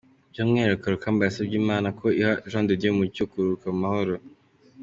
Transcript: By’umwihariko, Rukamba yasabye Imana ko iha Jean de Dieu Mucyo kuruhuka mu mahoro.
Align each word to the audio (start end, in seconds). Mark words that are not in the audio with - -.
By’umwihariko, 0.31 0.85
Rukamba 0.93 1.21
yasabye 1.23 1.55
Imana 1.63 1.87
ko 1.99 2.05
iha 2.19 2.33
Jean 2.51 2.65
de 2.67 2.75
Dieu 2.79 2.97
Mucyo 2.97 3.23
kuruhuka 3.31 3.65
mu 3.73 3.79
mahoro. 3.83 4.13